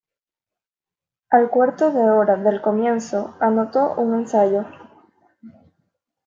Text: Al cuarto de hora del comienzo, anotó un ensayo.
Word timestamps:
Al 1.29 1.51
cuarto 1.51 1.91
de 1.93 2.09
hora 2.09 2.35
del 2.35 2.59
comienzo, 2.59 3.37
anotó 3.39 3.93
un 3.97 4.15
ensayo. 4.21 4.65